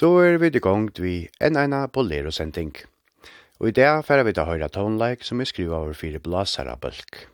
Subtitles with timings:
[0.00, 2.70] Så er vi i gang vi en ena bolero-sending.
[3.60, 7.26] Og i dag færer vi til høyre tonleik som er skriva over fire blasara bølg.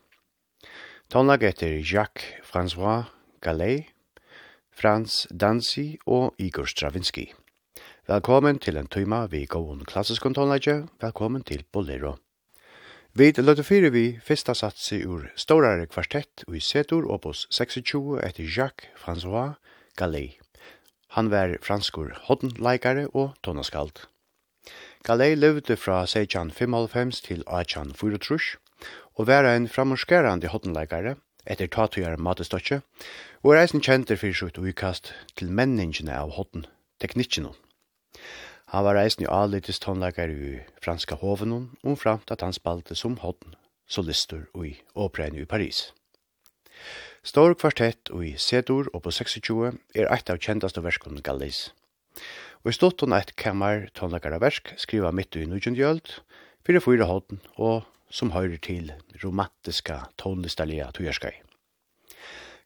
[1.07, 3.05] Tonleik heter Jacques François
[3.41, 3.87] Gallet,
[4.75, 7.29] Frans Dansi og Igor Stravinsky.
[8.09, 10.89] Velkommen til en tøyma vi går om klassisk tonleikje.
[11.01, 12.17] Velkommen til bolero.
[13.15, 18.43] Vi løte fire vi første satsi ur Storare kvartett og i Setor opus 26 etter
[18.43, 19.55] Jacques François
[19.97, 20.43] Gallet.
[21.17, 24.03] Han var franskur hoddenleikare og tonaskald.
[25.07, 28.59] Galei levde fra 1695 til 1834,
[29.17, 31.15] og var ein framorskerande hoddenleikare,
[31.47, 32.83] etter tatujar matestotje,
[33.41, 36.67] og er eisen kjenter fyrir sitt uikast til menningene av hodden,
[37.01, 37.55] teknikkene.
[38.75, 43.57] Han var eisen i alitis tonleikare i franska hovenon, omframt at han spalte som hodden,
[43.89, 45.87] solister og i opregn i Paris.
[47.27, 51.71] Stor kvartett og i Sedur og på 26 er eit av kjendaste verskene Gallis.
[52.63, 56.21] Og i stått hun eit kammer tonlakare versk skriva midt i nujundjøld,
[56.67, 58.93] fyrir fyra hånden og som høyrer til
[59.23, 61.35] romantiska tonlistalia tujerskai.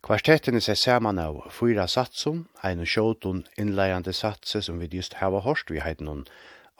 [0.05, 5.19] Kvartetten er seg saman av fyra satsum, ein og sjåtun innleiande satse som vi just
[5.21, 6.25] hava hårst vi heit noen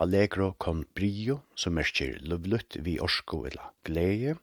[0.01, 4.39] Allegro con brio, som merker lovlutt vi orsko eller gleie,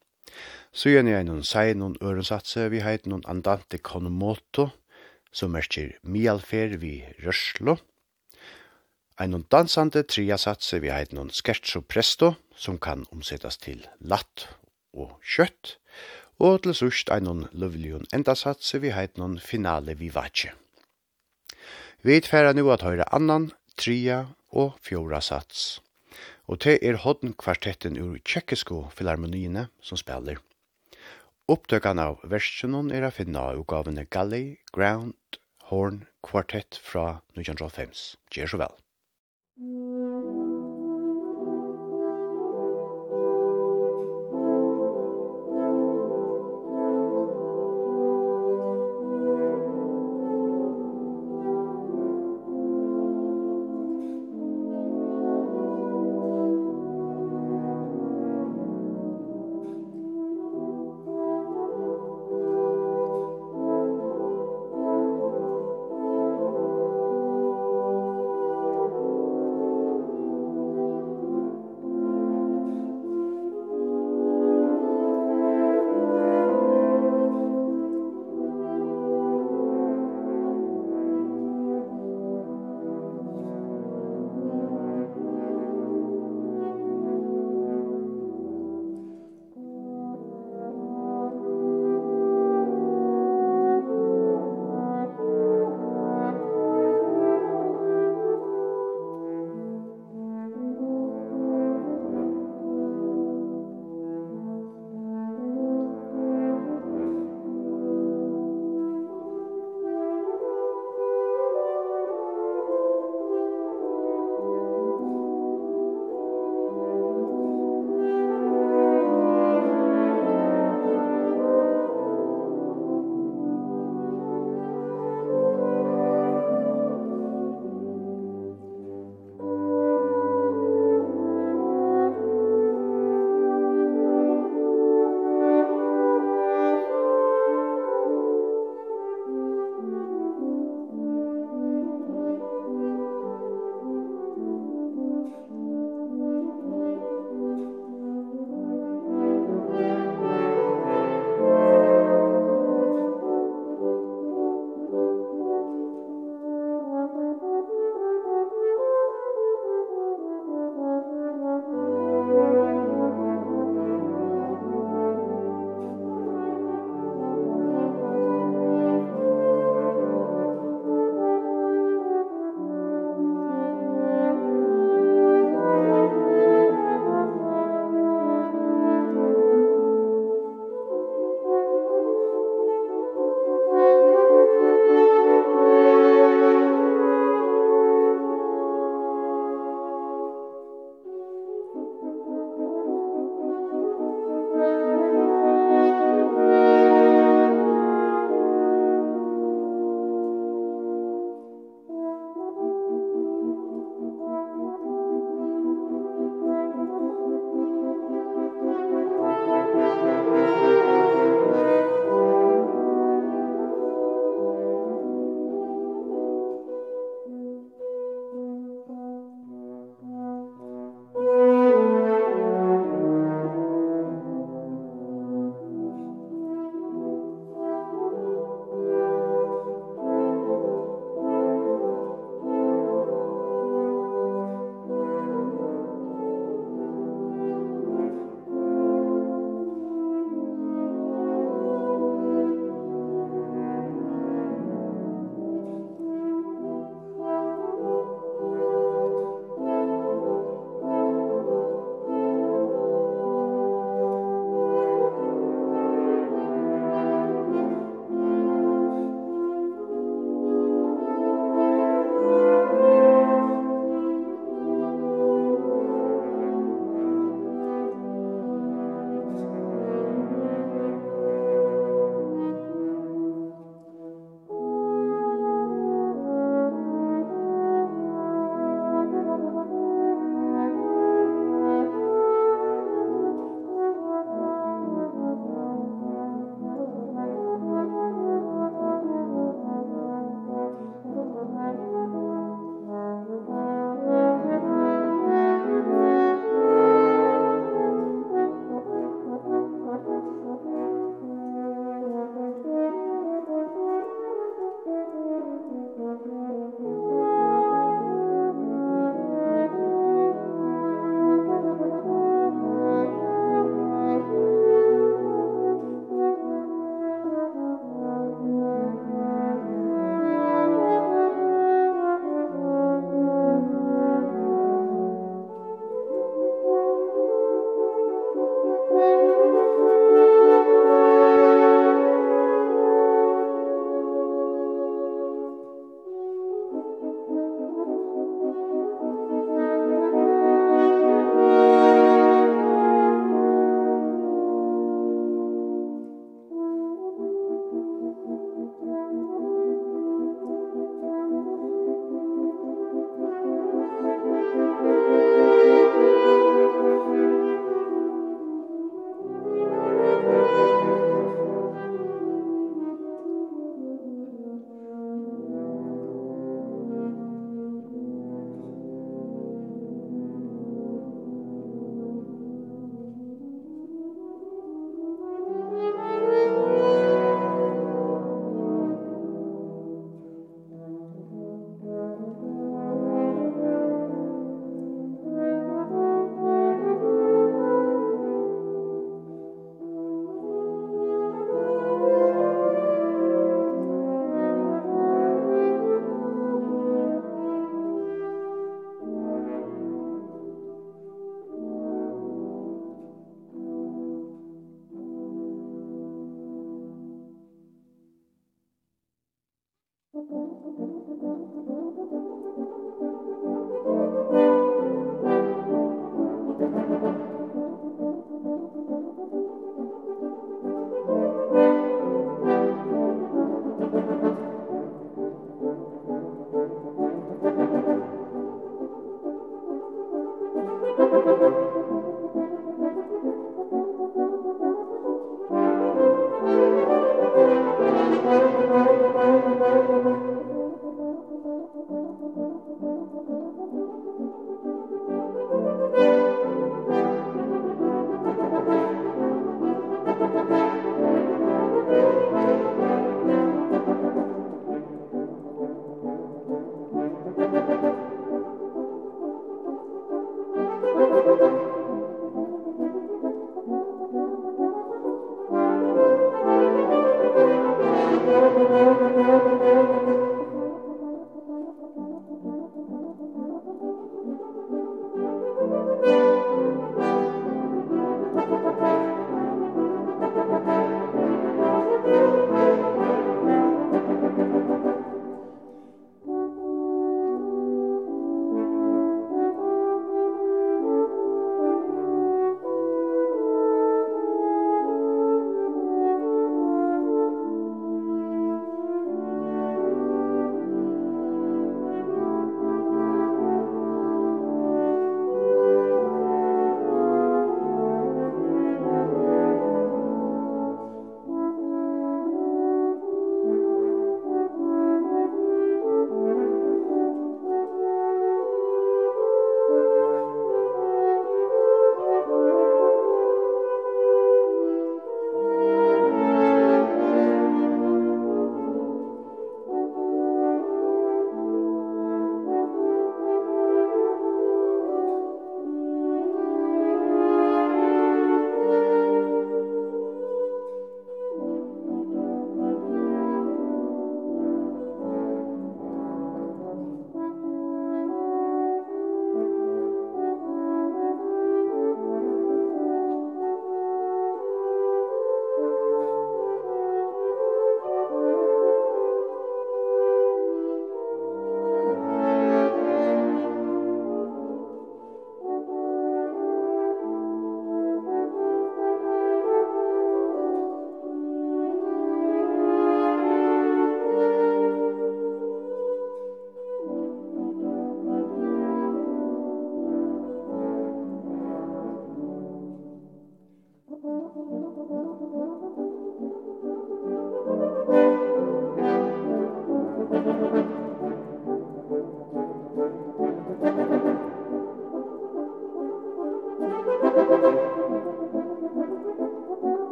[0.74, 4.70] Så gjerne jeg noen sei noen ørensatse vi har noen andante konomoto,
[5.32, 7.78] som merker mialfer vi rørslo.
[9.18, 14.46] Ein noen dansande triasatse vi har noen skertso presto, som kan omsettes til latt
[14.94, 15.78] og kjøtt,
[16.38, 20.54] og til sørst ein noen løvlion endasatse vi har noen finale vivace.
[22.06, 25.80] Vi tfæra nu at høyre annan, tria og fjora sats
[26.48, 30.40] og det er hodden kvartetten ur tjekkisko filharmoniene som spiller.
[31.52, 35.40] Opptøkene av versjonen er å finne av utgavene Galley, Ground,
[35.70, 37.96] Horn, Kvartett fra 1905.
[38.36, 38.76] Gjør så vel.
[39.60, 39.97] Mm.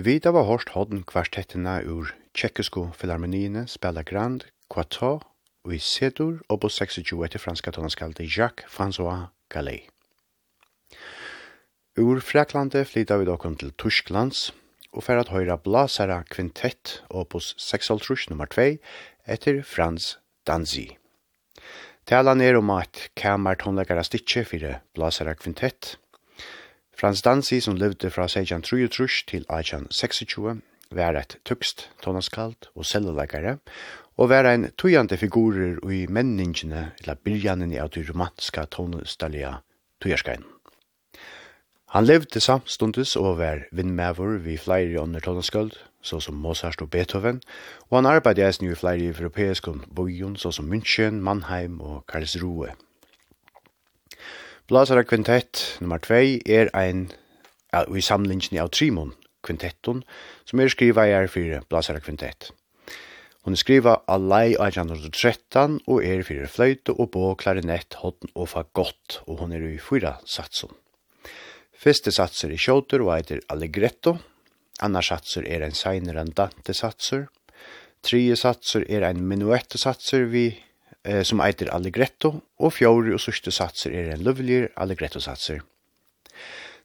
[0.00, 6.38] Vi da var hårst hodden kvartettene ur tjekkesko filharmoniene spela grand, kvartå og i sedur
[6.48, 9.90] og på 26 etter franska tonaskalte Jacques-François Gallet.
[12.00, 14.54] Ur Freklande flytta vi dokken til Tysklands,
[14.96, 17.92] og for at høyra blasara kvintett opus 6
[18.30, 18.70] nummer 2
[19.28, 20.14] etter Frans
[20.46, 20.96] Danzi.
[22.06, 25.98] Talan er om at kammer tonleggara stikje fyrir blasara kvintett,
[27.00, 30.58] Frans Dansi, som levde fra 1633 til 1826,
[30.92, 33.54] var et tøkst, tonaskalt og selvelegare,
[34.20, 39.54] og var ein tøyande figurer i menningene, eller byrjanen av de romantiska tonastalia
[40.04, 40.44] tøyerskainen.
[41.96, 47.40] Han levde samstundes og var vindmæver vi flere under tonaskald, så som Mozart og Beethoven,
[47.88, 52.76] og han arbeidde eisen i flere europeiske bøyen, så som München, Mannheim og Karlsruhe.
[54.70, 57.08] Blasara kvintett nummer 2 er ein
[57.74, 59.08] uh, i samlingen av Trimon
[59.42, 60.04] kvintetton
[60.46, 62.52] som er skriva i er fyrir Blasara kvintett.
[63.42, 68.52] Hon er skriva av lei 1813 og er fyrir fløyte og bå, klarinett, hodden og
[68.52, 70.70] fagott og hon er i fyra satsen.
[71.74, 74.20] Fyrste satser i kjåter og eitir Allegretto,
[74.86, 77.26] Anna satser er en seiner enn Dante satser,
[78.06, 80.52] tredje satser er en minuette satser vi
[81.04, 85.62] eh, som eiter Allegretto, og fjore og sørste satser er en løvligere Allegretto-satser.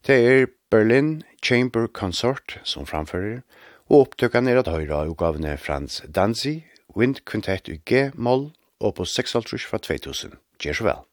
[0.06, 3.41] Det er Berlin Chamber Consort som framfører,
[3.89, 6.63] og opptøkene er at høyre av utgavene Frans Danzi,
[6.95, 10.38] Wind Quintet i G-moll, og på 6.5 fra 2000.
[10.62, 11.04] Gjør så vel.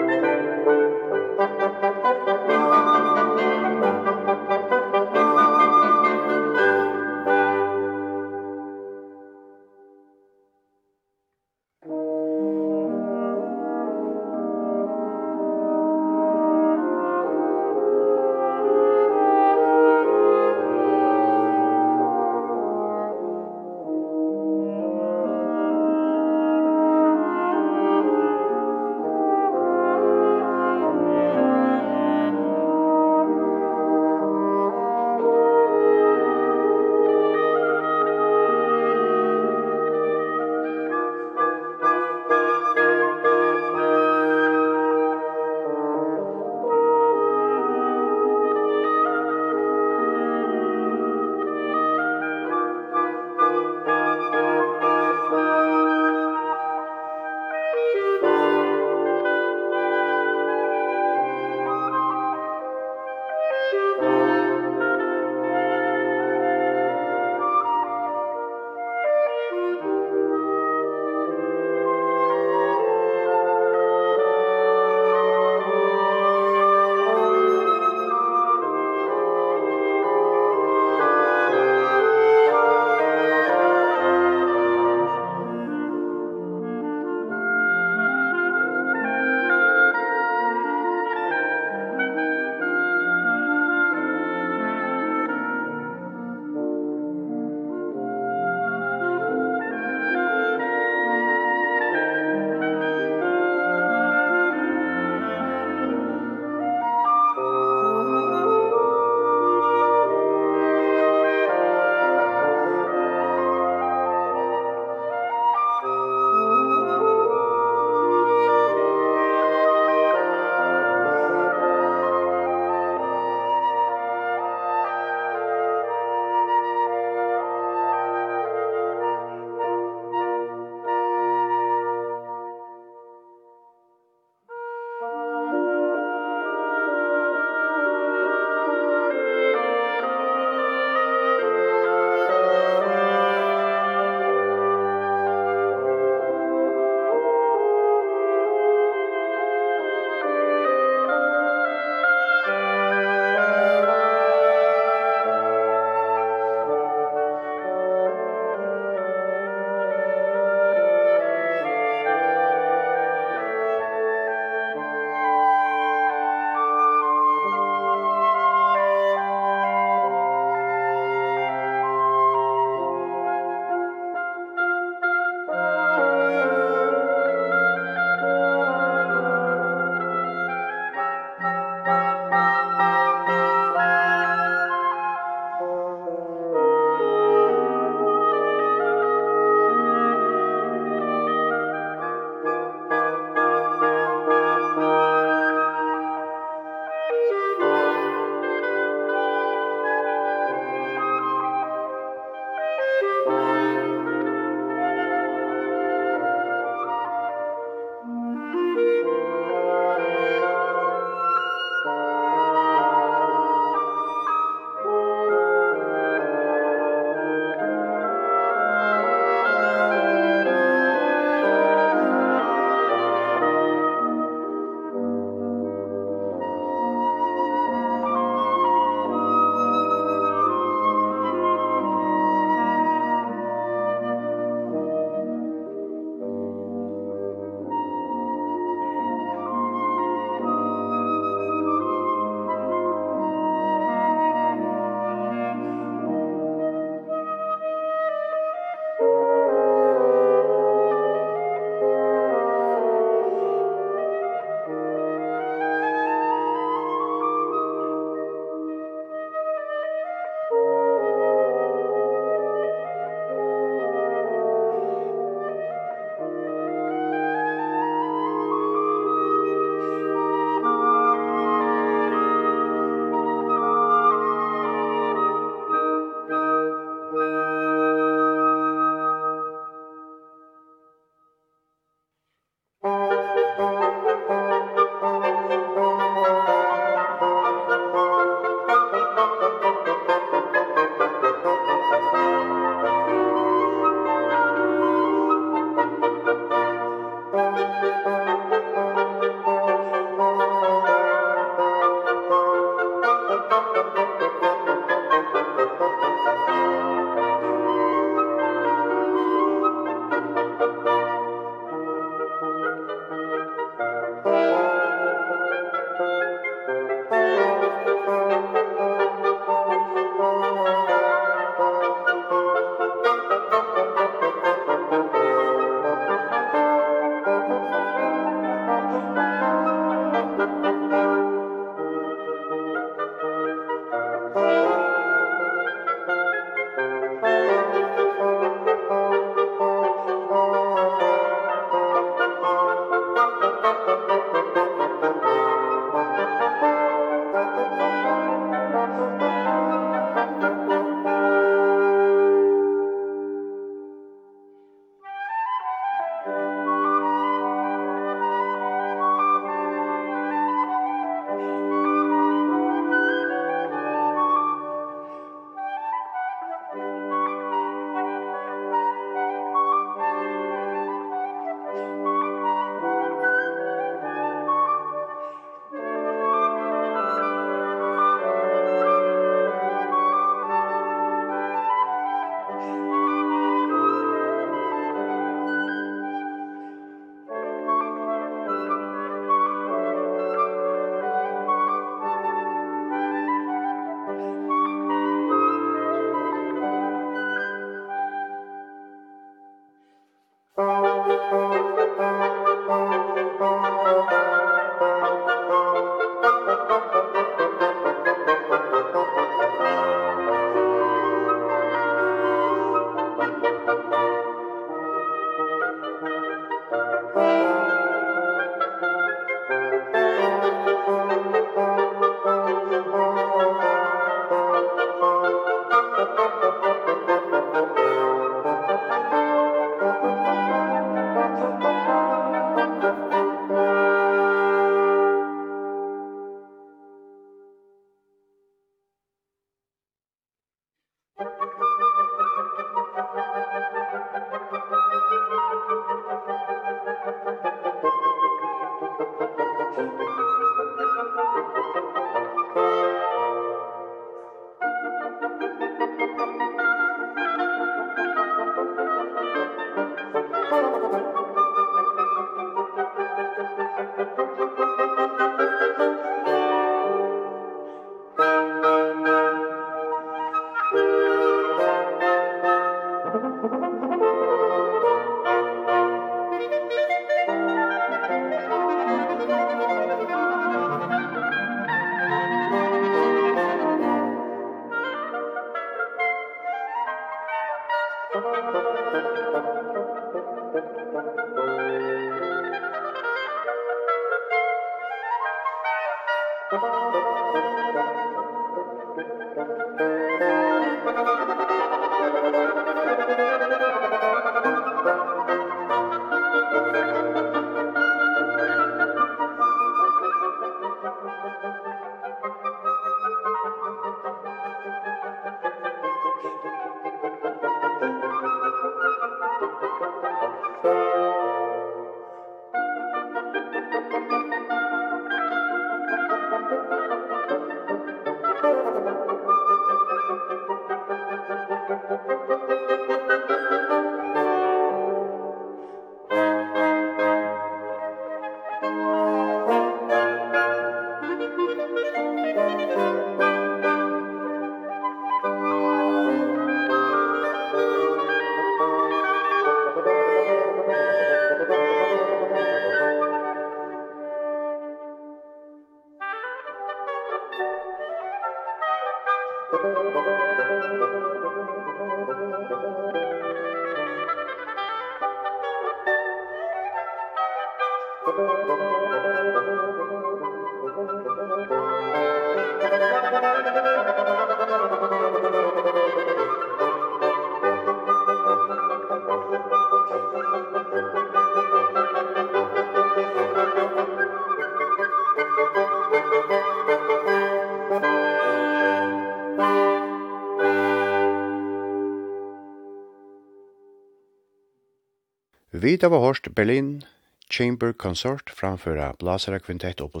[595.66, 596.84] Vi da var hårst Berlin
[597.30, 600.00] Chamber Consort framføra Blasera Quintett og på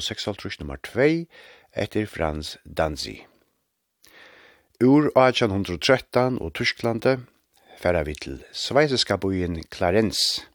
[0.60, 1.26] nummer 2
[1.74, 3.26] etter Frans Danzi.
[4.80, 7.16] Ur 1813 og Tysklande
[7.80, 10.46] færa vi til sveiseska bojen Clarence.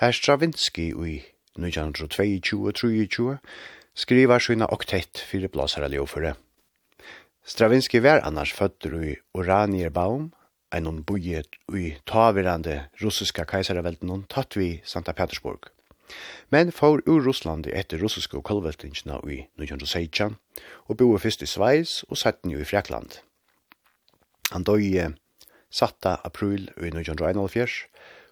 [0.00, 1.22] Her Stravinsky i
[1.58, 3.36] 1922-23
[3.94, 6.32] skriver sina oktett fyrir Blasera Leofure.
[7.44, 10.32] Stravinsky var annars føtter i Oranierbaum,
[10.74, 11.42] en boje
[11.74, 15.70] i taverande russiska keisarevelden tatt vi Santa Petersburg.
[16.50, 20.36] Men for ur Russland etter russiske kolveltingene i 1916,
[20.86, 23.18] og boer først i Sveis og setten jo i Frekland.
[24.52, 25.16] Han døg
[25.70, 27.86] satta april i 1971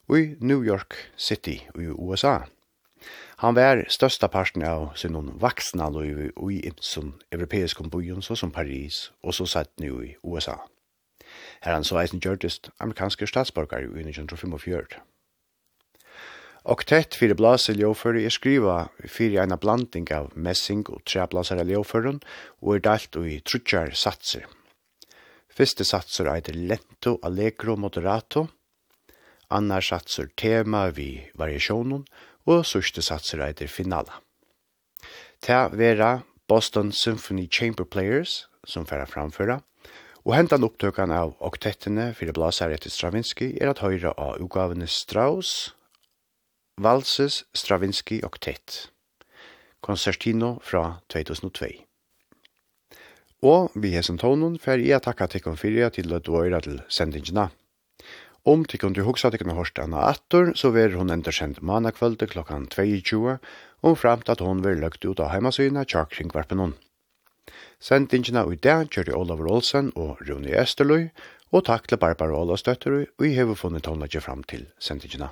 [0.08, 2.44] og i New York City i USA.
[3.42, 9.10] Han var størsta parten av sin vaksna liv i imson europeisk kombujon så som Paris
[9.22, 10.56] og så satt nu i USA
[11.64, 15.00] her han så eisen gjørtist amerikanske statsborgar i 1945.
[16.64, 22.22] Oktett fyrir blase ljåfører er skriva fyrir eina blanding av messing og treblasara ljóførun
[22.64, 24.46] og er dalt og i trutjar satser.
[25.52, 28.46] Fyrste satser eitir lento, allegro, moderato,
[29.52, 32.06] annar satser tema vi variasjonen
[32.48, 34.16] og sørste satser eitir finala.
[35.44, 39.60] Ta vera Boston Symphony Chamber Players, som færa framføra,
[40.24, 45.74] Og hentan opptøkan av oktettene fyrir blasar etter Stravinsky er at høyra av ugavene Strauss,
[46.80, 48.86] Valses Stravinsky oktett,
[49.84, 51.68] konsertino fra 2002.
[53.44, 57.50] Og vi hesen tonen fer i at takka tikkun fyrir til at døyra til sendingina.
[58.48, 63.36] Om tikkun du hugsa tikkun hårst anna attor, så ver hun endersendt manakvölde klokkan 22,
[63.84, 66.74] og framt at hun ver løgt ut av heimasyna tjakring hon.
[67.80, 71.08] Sendingina i dag kjører Olavur Olsen og Rune Esterløy,
[71.52, 75.30] og takk til Barbara Olavstøtterøy, og jeg har funnet hånda fram til sendingina.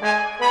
[0.00, 0.49] Musik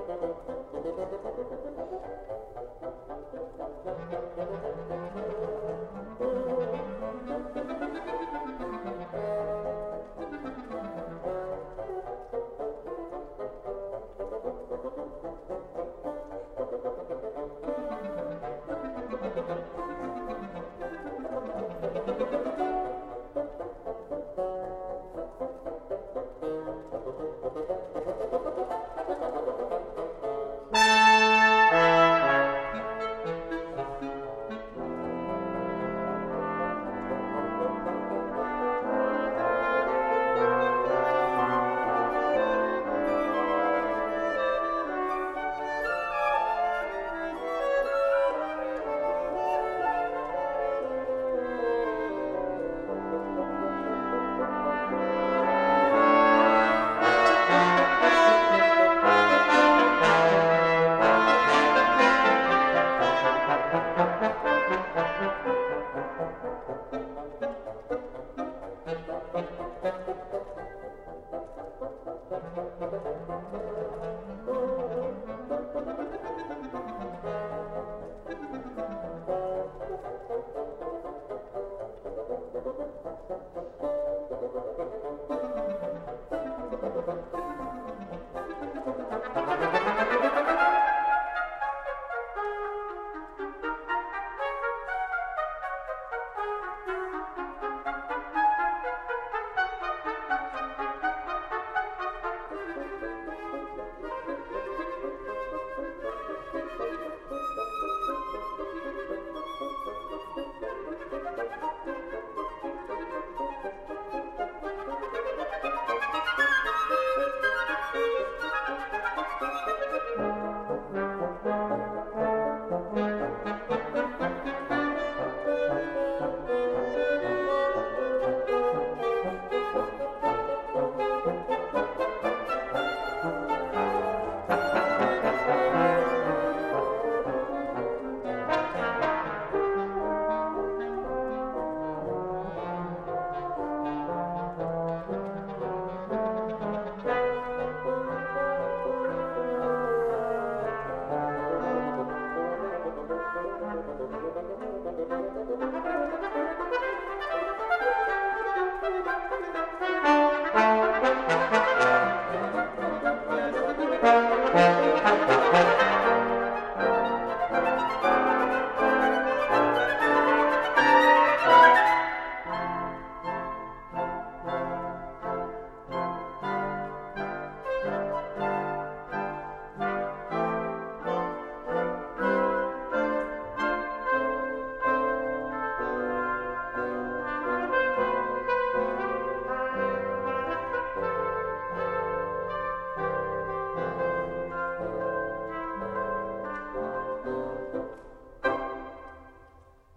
[9.01, 9.06] you.